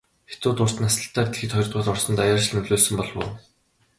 [0.31, 3.29] Хятадууд урт наслалтаар дэлхийд хоёрдугаарт орсонд даяаршил нөлөөлсөн болов уу?